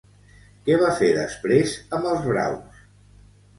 [0.69, 2.83] Què va fer després amb els braus?